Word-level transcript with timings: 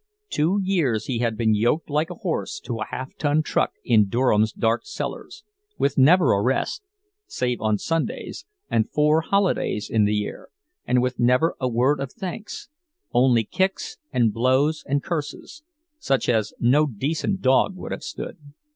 Two 0.31 0.59
years 0.63 1.05
he 1.05 1.19
had 1.19 1.37
been 1.37 1.53
yoked 1.53 1.87
like 1.87 2.09
a 2.09 2.15
horse 2.15 2.59
to 2.61 2.79
a 2.79 2.87
half 2.87 3.15
ton 3.17 3.43
truck 3.43 3.73
in 3.83 4.07
Durham's 4.09 4.51
dark 4.51 4.81
cellars, 4.83 5.43
with 5.77 5.95
never 5.95 6.31
a 6.33 6.41
rest, 6.41 6.81
save 7.27 7.61
on 7.61 7.77
Sundays 7.77 8.47
and 8.67 8.89
four 8.89 9.21
holidays 9.21 9.91
in 9.91 10.05
the 10.05 10.15
year, 10.15 10.49
and 10.85 11.03
with 11.03 11.19
never 11.19 11.55
a 11.59 11.69
word 11.69 11.99
of 11.99 12.11
thanks—only 12.13 13.43
kicks 13.43 13.97
and 14.11 14.33
blows 14.33 14.83
and 14.87 15.03
curses, 15.03 15.61
such 15.99 16.27
as 16.27 16.55
no 16.59 16.87
decent 16.87 17.41
dog 17.43 17.75
would 17.75 17.91
have 17.91 18.01
stood. 18.03 18.39